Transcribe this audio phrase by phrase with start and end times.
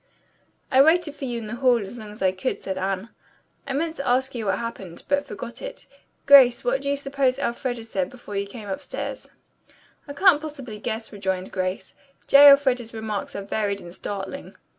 [0.71, 3.09] "I waited for you in the hall as long as I could," said Anne.
[3.67, 5.85] "I meant to ask you what happened, but forgot it.
[6.25, 9.29] Grace, what do you suppose Elfreda said before you came upstairs?"
[10.07, 11.93] "I can't possibly guess," rejoined Grace.
[12.25, 12.49] "J.
[12.49, 14.55] Elfreda's remarks are varied and startling."